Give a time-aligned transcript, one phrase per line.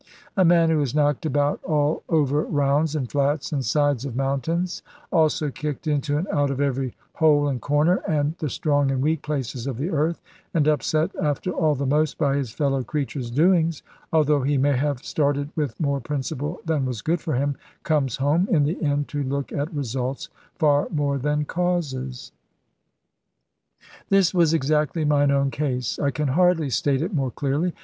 [0.35, 4.81] A man who is knocked about, all over rounds, and flats, and sides of mountains,
[5.11, 9.21] also kicked into and out of every hole and corner, and the strong and weak
[9.21, 10.19] places of the earth,
[10.55, 15.05] and upset after all the most by his fellow creatures' doings, although he may have
[15.05, 19.21] started with more principle than was good for him, comes home, in the end, to
[19.21, 22.31] look at results far more than causes.
[24.09, 25.99] This was exactly mine own case.
[25.99, 27.75] I can hardly state it more clearly.